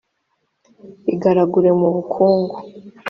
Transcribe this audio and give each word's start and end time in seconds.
igaragure 1.13 1.69
mu 1.79 1.87
mukungugu 1.95 2.57